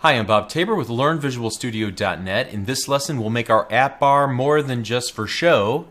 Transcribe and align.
Hi, 0.00 0.12
I'm 0.12 0.26
Bob 0.26 0.50
Tabor 0.50 0.74
with 0.74 0.88
LearnVisualStudio.net. 0.88 2.52
In 2.52 2.66
this 2.66 2.86
lesson, 2.86 3.18
we'll 3.18 3.30
make 3.30 3.48
our 3.48 3.66
app 3.72 3.98
bar 3.98 4.28
more 4.28 4.60
than 4.60 4.84
just 4.84 5.14
for 5.14 5.26
show 5.26 5.86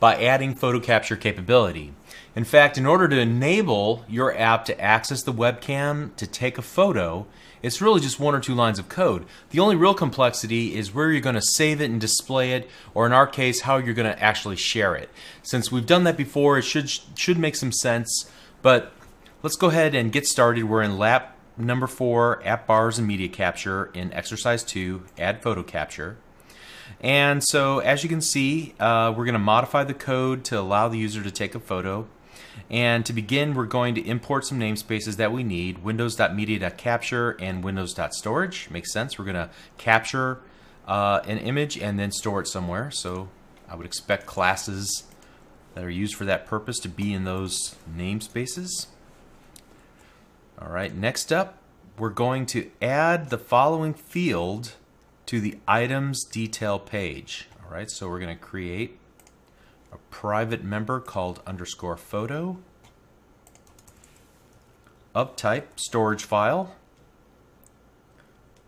by 0.00 0.16
adding 0.16 0.54
photo 0.54 0.80
capture 0.80 1.14
capability. 1.14 1.92
In 2.34 2.44
fact, 2.44 2.78
in 2.78 2.86
order 2.86 3.06
to 3.06 3.20
enable 3.20 4.02
your 4.08 4.34
app 4.34 4.64
to 4.64 4.80
access 4.80 5.22
the 5.22 5.32
webcam 5.34 6.16
to 6.16 6.26
take 6.26 6.56
a 6.56 6.62
photo, 6.62 7.26
it's 7.60 7.82
really 7.82 8.00
just 8.00 8.18
one 8.18 8.34
or 8.34 8.40
two 8.40 8.54
lines 8.54 8.78
of 8.78 8.88
code. 8.88 9.26
The 9.50 9.60
only 9.60 9.76
real 9.76 9.92
complexity 9.92 10.74
is 10.74 10.94
where 10.94 11.12
you're 11.12 11.20
going 11.20 11.34
to 11.34 11.42
save 11.42 11.82
it 11.82 11.90
and 11.90 12.00
display 12.00 12.52
it, 12.52 12.66
or 12.94 13.04
in 13.04 13.12
our 13.12 13.26
case, 13.26 13.60
how 13.60 13.76
you're 13.76 13.92
going 13.92 14.10
to 14.10 14.22
actually 14.22 14.56
share 14.56 14.94
it. 14.94 15.10
Since 15.42 15.70
we've 15.70 15.84
done 15.84 16.04
that 16.04 16.16
before, 16.16 16.56
it 16.56 16.62
should 16.62 16.88
should 16.88 17.38
make 17.38 17.56
some 17.56 17.72
sense. 17.72 18.24
But 18.62 18.94
let's 19.42 19.56
go 19.56 19.68
ahead 19.68 19.94
and 19.94 20.10
get 20.10 20.26
started. 20.26 20.64
We're 20.64 20.80
in 20.80 20.96
lab 20.96 21.24
number 21.56 21.86
four, 21.86 22.46
app 22.46 22.66
bars 22.66 22.98
and 22.98 23.06
media 23.06 23.28
capture 23.28 23.86
in 23.94 24.12
exercise 24.12 24.62
two, 24.62 25.04
add 25.18 25.42
photo 25.42 25.62
capture. 25.62 26.16
And 27.00 27.42
so 27.42 27.78
as 27.78 28.02
you 28.02 28.08
can 28.08 28.20
see, 28.20 28.74
uh, 28.80 29.14
we're 29.16 29.24
going 29.24 29.34
to 29.34 29.38
modify 29.38 29.84
the 29.84 29.94
code 29.94 30.44
to 30.44 30.58
allow 30.58 30.88
the 30.88 30.98
user 30.98 31.22
to 31.22 31.30
take 31.30 31.54
a 31.54 31.60
photo. 31.60 32.08
And 32.68 33.06
to 33.06 33.12
begin, 33.12 33.54
we're 33.54 33.66
going 33.66 33.94
to 33.94 34.06
import 34.06 34.44
some 34.44 34.58
namespaces 34.58 35.16
that 35.16 35.32
we 35.32 35.42
need, 35.42 35.82
windows.media.capture 35.82 37.36
and 37.40 37.64
windows.storage. 37.64 38.70
Makes 38.70 38.92
sense. 38.92 39.18
We're 39.18 39.24
going 39.24 39.36
to 39.36 39.50
capture 39.78 40.40
uh, 40.86 41.20
an 41.26 41.38
image 41.38 41.78
and 41.78 41.98
then 41.98 42.10
store 42.10 42.40
it 42.40 42.48
somewhere. 42.48 42.90
So 42.90 43.28
I 43.68 43.76
would 43.76 43.86
expect 43.86 44.26
classes 44.26 45.04
that 45.74 45.84
are 45.84 45.90
used 45.90 46.16
for 46.16 46.24
that 46.24 46.46
purpose 46.46 46.78
to 46.80 46.88
be 46.88 47.12
in 47.12 47.24
those 47.24 47.76
namespaces. 47.96 48.86
All 50.60 50.68
right, 50.68 50.94
next 50.94 51.32
up, 51.32 51.58
we're 51.98 52.10
going 52.10 52.44
to 52.46 52.70
add 52.82 53.30
the 53.30 53.38
following 53.38 53.94
field 53.94 54.72
to 55.26 55.40
the 55.40 55.58
items 55.66 56.24
detail 56.24 56.78
page. 56.78 57.48
All 57.64 57.72
right, 57.72 57.90
so 57.90 58.08
we're 58.08 58.20
going 58.20 58.36
to 58.36 58.42
create 58.42 58.98
a 59.92 59.96
private 60.10 60.62
member 60.62 61.00
called 61.00 61.40
underscore 61.46 61.96
photo 61.96 62.58
of 65.14 65.34
type 65.34 65.80
storage 65.80 66.24
file, 66.24 66.74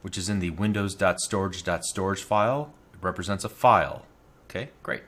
which 0.01 0.17
is 0.17 0.29
in 0.29 0.39
the 0.41 0.51
windows.storage.storage 0.51 2.23
file. 2.23 2.73
It 2.95 2.99
represents 3.03 3.45
a 3.45 3.49
file. 3.49 4.06
Okay, 4.49 4.71
great. 4.83 5.03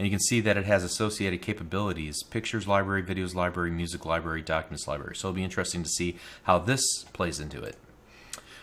And 0.00 0.06
you 0.06 0.10
can 0.10 0.20
see 0.20 0.40
that 0.40 0.56
it 0.56 0.64
has 0.64 0.82
associated 0.82 1.42
capabilities, 1.42 2.22
pictures 2.22 2.66
library, 2.66 3.02
videos 3.02 3.34
library, 3.34 3.70
music 3.70 4.06
library, 4.06 4.40
documents 4.40 4.88
library. 4.88 5.14
So 5.14 5.28
it'll 5.28 5.36
be 5.36 5.44
interesting 5.44 5.82
to 5.82 5.90
see 5.90 6.16
how 6.44 6.58
this 6.58 7.04
plays 7.12 7.38
into 7.38 7.62
it. 7.62 7.76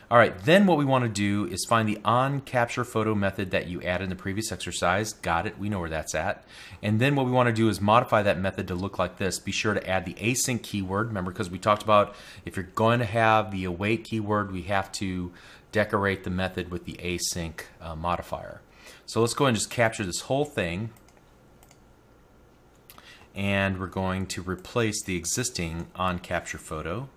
All 0.09 0.17
right, 0.17 0.35
then 0.45 0.65
what 0.65 0.79
we 0.79 0.85
want 0.85 1.03
to 1.03 1.09
do 1.09 1.45
is 1.45 1.63
find 1.63 1.87
the 1.87 1.99
on 2.03 2.41
capture 2.41 2.83
photo 2.83 3.13
method 3.13 3.51
that 3.51 3.67
you 3.67 3.83
added 3.83 4.05
in 4.05 4.09
the 4.09 4.15
previous 4.15 4.51
exercise. 4.51 5.13
Got 5.13 5.45
it, 5.45 5.59
we 5.59 5.69
know 5.69 5.79
where 5.79 5.91
that's 5.91 6.15
at. 6.15 6.43
And 6.81 6.99
then 6.99 7.15
what 7.15 7.27
we 7.27 7.31
want 7.31 7.45
to 7.45 7.53
do 7.53 7.69
is 7.69 7.79
modify 7.79 8.23
that 8.23 8.39
method 8.39 8.67
to 8.69 8.73
look 8.73 8.97
like 8.97 9.19
this. 9.19 9.37
Be 9.37 9.51
sure 9.51 9.75
to 9.75 9.87
add 9.87 10.05
the 10.05 10.15
async 10.15 10.63
keyword. 10.63 11.09
Remember, 11.09 11.29
because 11.29 11.51
we 11.51 11.59
talked 11.59 11.83
about 11.83 12.15
if 12.45 12.55
you're 12.55 12.65
going 12.73 12.97
to 12.97 13.05
have 13.05 13.51
the 13.51 13.63
await 13.65 14.05
keyword, 14.05 14.51
we 14.51 14.63
have 14.63 14.91
to 14.93 15.31
decorate 15.71 16.23
the 16.23 16.31
method 16.31 16.71
with 16.71 16.85
the 16.85 16.93
async 16.93 17.61
uh, 17.79 17.95
modifier. 17.95 18.61
So 19.05 19.21
let's 19.21 19.35
go 19.35 19.45
and 19.45 19.55
just 19.55 19.69
capture 19.69 20.03
this 20.03 20.21
whole 20.21 20.43
thing 20.43 20.89
and 23.37 23.79
we're 23.79 23.85
going 23.85 24.25
to 24.25 24.41
replace 24.41 25.03
the 25.03 25.15
existing 25.15 25.87
on 25.95 26.17
capture 26.17 26.57
photo. 26.57 27.07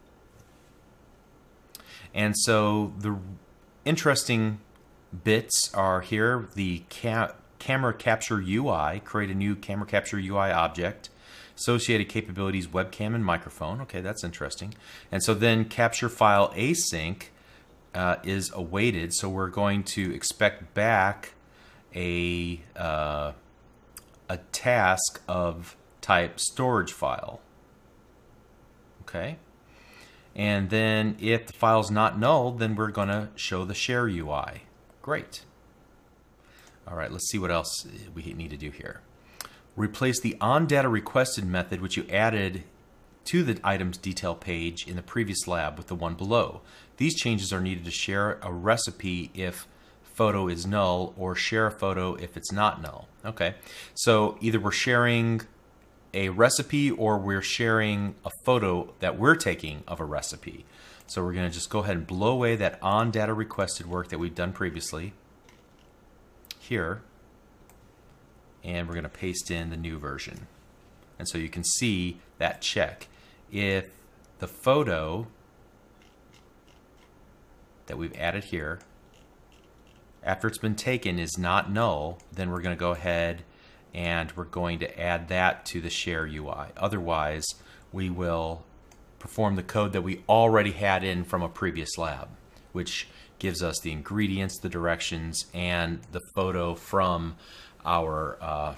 And 2.12 2.36
so 2.36 2.92
the 2.98 3.16
interesting 3.86 4.60
bits 5.24 5.72
are 5.74 6.02
here 6.02 6.48
the 6.55 6.83
ca 6.90 7.33
camera 7.58 7.95
capture 7.95 8.36
UI, 8.36 9.00
create 9.00 9.30
a 9.30 9.34
new 9.34 9.56
camera 9.56 9.86
capture 9.86 10.18
UI 10.18 10.50
object, 10.50 11.08
associated 11.56 12.08
capabilities 12.08 12.66
webcam 12.66 13.14
and 13.14 13.24
microphone. 13.24 13.80
Okay, 13.80 14.02
that's 14.02 14.22
interesting. 14.22 14.74
And 15.11 15.22
so 15.22 15.33
then 15.33 15.64
capture 15.64 16.11
file 16.11 16.50
async 16.50 17.24
uh, 17.95 18.16
is 18.22 18.52
awaited, 18.55 19.14
so 19.14 19.28
we're 19.30 19.48
going 19.48 19.84
to 19.84 20.14
expect 20.14 20.74
back 20.74 21.33
a 21.95 22.61
uh, 22.77 23.33
a 24.28 24.36
task 24.52 25.20
of 25.27 25.77
type 26.10 26.40
storage 26.40 26.92
file. 26.92 27.40
Okay. 29.02 29.36
And 30.34 30.68
then 30.68 31.16
if 31.20 31.46
the 31.46 31.52
file 31.52 31.78
is 31.78 31.90
not 31.90 32.18
null, 32.18 32.50
then 32.50 32.74
we're 32.74 32.90
going 32.90 33.06
to 33.06 33.28
show 33.36 33.64
the 33.64 33.74
share 33.74 34.08
UI. 34.08 34.64
Great. 35.02 35.44
All 36.88 36.96
right, 36.96 37.12
let's 37.12 37.30
see 37.30 37.38
what 37.38 37.52
else 37.52 37.86
we 38.12 38.22
need 38.32 38.50
to 38.50 38.56
do 38.56 38.72
here. 38.72 39.02
Replace 39.76 40.20
the 40.20 40.36
on 40.40 40.66
data 40.66 40.88
requested 40.88 41.44
method, 41.44 41.80
which 41.80 41.96
you 41.96 42.04
added 42.10 42.64
to 43.27 43.44
the 43.44 43.60
items 43.62 43.96
detail 43.96 44.34
page 44.34 44.88
in 44.88 44.96
the 44.96 45.02
previous 45.02 45.46
lab 45.46 45.78
with 45.78 45.86
the 45.86 45.94
one 45.94 46.14
below. 46.14 46.60
These 46.96 47.14
changes 47.14 47.52
are 47.52 47.60
needed 47.60 47.84
to 47.84 47.92
share 47.92 48.40
a 48.42 48.52
recipe 48.52 49.30
if 49.32 49.68
photo 50.02 50.48
is 50.48 50.66
null 50.66 51.14
or 51.16 51.36
share 51.36 51.68
a 51.68 51.70
photo 51.70 52.16
if 52.16 52.36
it's 52.36 52.50
not 52.50 52.82
null. 52.82 53.06
Okay, 53.24 53.54
so 53.94 54.36
either 54.40 54.58
we're 54.58 54.72
sharing 54.72 55.42
a 56.12 56.28
recipe 56.30 56.90
or 56.90 57.18
we're 57.18 57.42
sharing 57.42 58.14
a 58.24 58.30
photo 58.44 58.92
that 59.00 59.18
we're 59.18 59.36
taking 59.36 59.82
of 59.86 60.00
a 60.00 60.04
recipe. 60.04 60.64
So 61.06 61.24
we're 61.24 61.32
going 61.32 61.48
to 61.48 61.54
just 61.54 61.70
go 61.70 61.80
ahead 61.80 61.96
and 61.96 62.06
blow 62.06 62.32
away 62.32 62.56
that 62.56 62.78
on 62.82 63.10
data 63.10 63.34
requested 63.34 63.86
work 63.86 64.08
that 64.08 64.18
we've 64.18 64.34
done 64.34 64.52
previously 64.52 65.12
here. 66.58 67.02
And 68.62 68.86
we're 68.86 68.94
going 68.94 69.04
to 69.04 69.08
paste 69.08 69.50
in 69.50 69.70
the 69.70 69.76
new 69.76 69.98
version. 69.98 70.46
And 71.18 71.28
so 71.28 71.38
you 71.38 71.48
can 71.48 71.64
see 71.64 72.18
that 72.38 72.60
check. 72.60 73.08
If 73.50 73.90
the 74.38 74.46
photo 74.46 75.27
that 77.86 77.98
we've 77.98 78.16
added 78.16 78.44
here, 78.44 78.80
after 80.22 80.46
it's 80.46 80.58
been 80.58 80.77
taken 80.77 81.18
is 81.18 81.36
not 81.38 81.72
null, 81.72 82.18
then 82.32 82.50
we're 82.50 82.60
going 82.60 82.77
to 82.77 82.80
go 82.80 82.92
ahead 82.92 83.42
and 83.95 84.33
we're 84.33 84.45
going 84.45 84.78
to 84.78 85.01
add 85.01 85.28
that 85.28 85.64
to 85.67 85.80
the 85.80 85.90
share 85.90 86.27
UI. 86.27 86.68
Otherwise, 86.77 87.46
we 87.92 88.11
will 88.11 88.64
perform 89.18 89.56
the 89.56 89.62
code 89.62 89.92
that 89.92 90.02
we 90.02 90.23
already 90.28 90.73
had 90.73 91.05
in 91.05 91.24
from 91.24 91.42
a 91.42 91.48
previous 91.48 91.98
lab, 91.98 92.28
which 92.73 93.08
gives 93.39 93.62
us 93.62 93.78
the 93.80 93.92
ingredients, 93.92 94.58
the 94.58 94.68
directions, 94.68 95.46
and 95.52 96.01
the 96.12 96.20
photo 96.34 96.74
from 96.74 97.36
our 97.84 98.39
uh, 98.40 98.74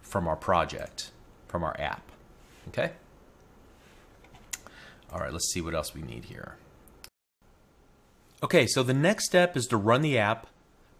from 0.00 0.26
our 0.26 0.36
project, 0.36 1.10
from 1.46 1.62
our 1.62 1.78
app. 1.78 2.02
Okay. 2.68 2.92
All 5.12 5.20
right, 5.20 5.32
let's 5.32 5.52
see 5.52 5.60
what 5.60 5.74
else 5.74 5.94
we 5.94 6.02
need 6.02 6.26
here. 6.26 6.56
Okay, 8.42 8.66
so 8.66 8.82
the 8.82 8.94
next 8.94 9.26
step 9.26 9.56
is 9.56 9.66
to 9.66 9.76
run 9.76 10.02
the 10.02 10.18
app, 10.18 10.46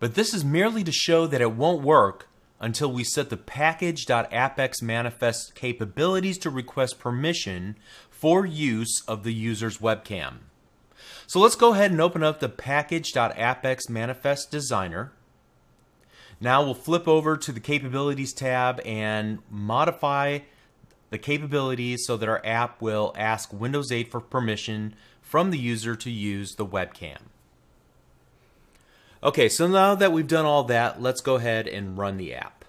but 0.00 0.14
this 0.14 0.34
is 0.34 0.44
merely 0.44 0.82
to 0.82 0.92
show 0.92 1.26
that 1.26 1.40
it 1.40 1.52
won't 1.52 1.82
work 1.82 2.27
until 2.60 2.92
we 2.92 3.04
set 3.04 3.30
the 3.30 3.36
package.appx 3.36 4.82
manifest 4.82 5.54
capabilities 5.54 6.38
to 6.38 6.50
request 6.50 6.98
permission 6.98 7.76
for 8.10 8.44
use 8.44 9.02
of 9.06 9.22
the 9.22 9.32
user's 9.32 9.78
webcam. 9.78 10.38
So 11.26 11.40
let's 11.40 11.54
go 11.54 11.72
ahead 11.72 11.90
and 11.90 12.00
open 12.00 12.22
up 12.22 12.40
the 12.40 12.48
package.appx 12.48 13.88
manifest 13.88 14.50
designer. 14.50 15.12
Now 16.40 16.62
we'll 16.62 16.74
flip 16.74 17.06
over 17.06 17.36
to 17.36 17.52
the 17.52 17.60
capabilities 17.60 18.32
tab 18.32 18.80
and 18.84 19.40
modify 19.50 20.40
the 21.10 21.18
capabilities 21.18 22.04
so 22.06 22.16
that 22.16 22.28
our 22.28 22.44
app 22.44 22.80
will 22.82 23.12
ask 23.16 23.52
Windows 23.52 23.90
8 23.90 24.10
for 24.10 24.20
permission 24.20 24.94
from 25.20 25.50
the 25.50 25.58
user 25.58 25.94
to 25.96 26.10
use 26.10 26.54
the 26.54 26.66
webcam. 26.66 27.18
Okay, 29.20 29.48
so 29.48 29.66
now 29.66 29.96
that 29.96 30.12
we've 30.12 30.28
done 30.28 30.44
all 30.44 30.62
that, 30.64 31.02
let's 31.02 31.20
go 31.20 31.34
ahead 31.34 31.66
and 31.66 31.98
run 31.98 32.18
the 32.18 32.34
app. 32.34 32.64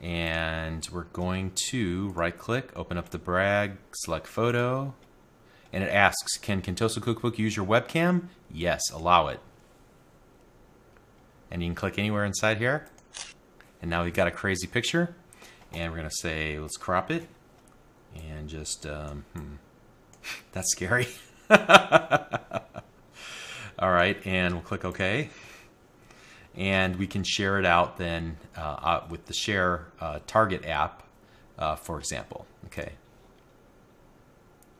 And 0.00 0.88
we're 0.90 1.04
going 1.04 1.50
to 1.68 2.08
right 2.10 2.36
click, 2.36 2.70
open 2.74 2.96
up 2.96 3.10
the 3.10 3.18
brag, 3.18 3.76
select 3.92 4.26
photo, 4.26 4.94
and 5.70 5.84
it 5.84 5.90
asks, 5.90 6.38
can 6.38 6.62
Contoso 6.62 7.02
Cookbook 7.02 7.38
use 7.38 7.56
your 7.56 7.66
webcam? 7.66 8.28
Yes, 8.50 8.90
allow 8.90 9.26
it. 9.26 9.40
And 11.50 11.62
you 11.62 11.68
can 11.68 11.74
click 11.74 11.98
anywhere 11.98 12.24
inside 12.24 12.56
here. 12.56 12.86
And 13.82 13.90
now 13.90 14.04
we've 14.04 14.14
got 14.14 14.28
a 14.28 14.30
crazy 14.30 14.66
picture. 14.66 15.14
And 15.74 15.92
we're 15.92 15.98
gonna 15.98 16.10
say, 16.10 16.58
let's 16.58 16.78
crop 16.78 17.10
it. 17.10 17.28
And 18.16 18.48
just, 18.48 18.86
um, 18.86 19.26
hmm. 19.34 19.56
That's 20.52 20.70
scary. 20.70 21.08
All 23.78 23.90
right, 23.92 24.18
and 24.26 24.54
we'll 24.54 24.62
click 24.62 24.84
OK. 24.84 25.30
And 26.56 26.96
we 26.96 27.06
can 27.06 27.22
share 27.22 27.58
it 27.58 27.64
out 27.64 27.96
then 27.96 28.36
uh, 28.56 28.60
uh, 28.60 29.04
with 29.08 29.26
the 29.26 29.32
Share 29.32 29.86
uh, 30.00 30.18
Target 30.26 30.64
app, 30.66 31.04
uh, 31.56 31.76
for 31.76 32.00
example. 32.00 32.46
Okay. 32.66 32.92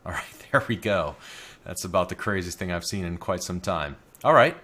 All 0.04 0.12
right, 0.12 0.24
there 0.52 0.64
we 0.66 0.76
go. 0.76 1.16
That's 1.64 1.84
about 1.84 2.08
the 2.08 2.14
craziest 2.14 2.58
thing 2.58 2.72
I've 2.72 2.84
seen 2.84 3.04
in 3.04 3.18
quite 3.18 3.42
some 3.42 3.60
time. 3.60 3.96
All 4.24 4.34
right, 4.34 4.56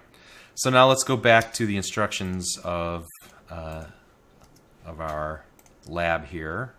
so 0.55 0.69
now 0.69 0.87
let's 0.89 1.03
go 1.03 1.15
back 1.15 1.53
to 1.53 1.65
the 1.65 1.77
instructions 1.77 2.57
of 2.63 3.05
uh, 3.49 3.85
of 4.85 4.99
our 4.99 5.45
lab 5.87 6.25
here. 6.25 6.73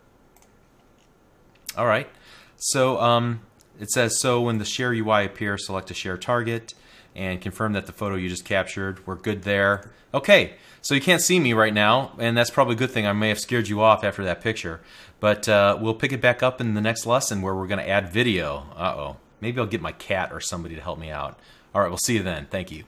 All 1.79 1.87
right, 1.87 2.11
so 2.57 3.01
um, 3.01 3.41
it 3.81 3.90
says 3.90 4.20
so 4.20 4.40
when 4.40 4.58
the 4.58 4.64
share 4.64 4.93
UI 4.93 5.25
appears, 5.25 5.67
select 5.67 5.90
a 5.90 5.94
share 5.94 6.17
target 6.17 6.75
and 7.14 7.40
confirm 7.40 7.73
that 7.73 7.87
the 7.87 7.93
photo 7.93 8.14
you 8.14 8.28
just 8.28 8.44
captured. 8.44 9.06
We're 9.06 9.17
good 9.17 9.43
there. 9.43 9.90
Okay, 10.12 10.55
so 10.82 10.94
you 10.94 11.00
can't 11.00 11.23
see 11.23 11.40
me 11.40 11.52
right 11.52 11.75
now, 11.75 12.12
and 12.19 12.37
that's 12.37 12.50
probably 12.50 12.75
a 12.75 12.78
good 12.78 12.90
thing. 12.90 13.06
I 13.06 13.12
may 13.12 13.28
have 13.28 13.40
scared 13.40 13.69
you 13.69 13.81
off 13.81 14.05
after 14.05 14.23
that 14.25 14.40
picture, 14.40 14.81
but 15.19 15.49
uh, 15.49 15.78
we'll 15.81 15.94
pick 15.94 16.12
it 16.12 16.20
back 16.20 16.43
up 16.43 16.61
in 16.61 16.75
the 16.75 16.81
next 16.81 17.06
lesson 17.06 17.43
where 17.43 17.55
we're 17.55 17.67
going 17.67 17.81
to 17.81 17.88
add 17.88 18.11
video. 18.11 18.67
Uh 18.76 18.94
oh, 18.96 19.17
maybe 19.40 19.58
I'll 19.58 19.67
get 19.67 19.81
my 19.81 19.93
cat 19.93 20.32
or 20.32 20.40
somebody 20.40 20.75
to 20.75 20.81
help 20.81 20.99
me 20.99 21.11
out. 21.11 21.38
All 21.75 21.81
right, 21.81 21.88
we'll 21.88 21.99
see 21.99 22.14
you 22.14 22.23
then. 22.23 22.46
Thank 22.50 22.70
you. 22.70 22.84